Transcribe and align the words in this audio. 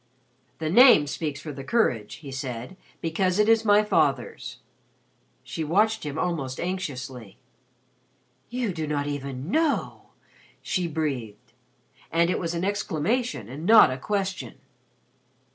"The 0.57 0.71
name 0.71 1.05
speaks 1.05 1.39
for 1.39 1.53
the 1.53 1.63
courage," 1.63 2.15
he 2.15 2.31
said, 2.31 2.75
"because 3.01 3.37
it 3.37 3.47
is 3.47 3.63
my 3.63 3.83
father's." 3.83 4.57
She 5.43 5.63
watched 5.63 6.03
him 6.07 6.17
almost 6.17 6.59
anxiously. 6.59 7.37
"You 8.49 8.73
do 8.73 8.87
not 8.87 9.05
even 9.05 9.51
know!" 9.51 10.09
she 10.63 10.87
breathed 10.87 11.53
and 12.11 12.31
it 12.31 12.39
was 12.39 12.55
an 12.55 12.65
exclamation 12.65 13.47
and 13.47 13.63
not 13.63 13.91
a 13.91 13.97
question. 13.99 14.55